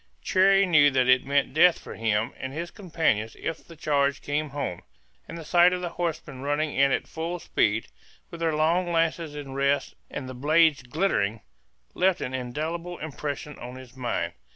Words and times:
Cherrie 0.23 0.65
knew 0.65 0.89
that 0.89 1.07
it 1.07 1.27
meant 1.27 1.53
death 1.53 1.77
for 1.77 1.93
him 1.93 2.33
and 2.39 2.51
his 2.51 2.71
companions 2.71 3.35
if 3.39 3.63
the 3.63 3.75
charge 3.75 4.23
came 4.23 4.49
home; 4.49 4.81
and 5.27 5.37
the 5.37 5.45
sight 5.45 5.73
of 5.73 5.81
the 5.81 5.89
horsemen 5.89 6.41
running 6.41 6.73
in 6.75 6.91
at 6.91 7.05
full 7.07 7.37
speed, 7.37 7.85
with 8.31 8.39
their 8.39 8.55
long 8.55 8.91
lances 8.91 9.35
in 9.35 9.53
rest 9.53 9.93
and 10.09 10.27
the 10.27 10.33
blades 10.33 10.81
glittering, 10.81 11.41
left 11.93 12.19
an 12.19 12.33
indelible 12.33 12.97
impression 12.97 13.59
on 13.59 13.75
his 13.75 13.95
mind. 13.95 14.33